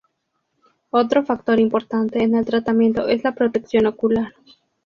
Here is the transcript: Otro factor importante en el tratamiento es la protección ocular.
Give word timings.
Otro 0.89 1.23
factor 1.23 1.59
importante 1.59 2.23
en 2.23 2.33
el 2.33 2.43
tratamiento 2.43 3.07
es 3.07 3.23
la 3.23 3.35
protección 3.35 3.85
ocular. 3.85 4.33